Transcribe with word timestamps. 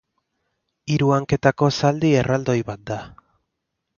Hiru 0.93 1.09
hanketako 1.17 1.69
zaldi 1.81 2.11
erraldoi 2.23 2.57
bat 2.73 2.83
da. 2.93 3.01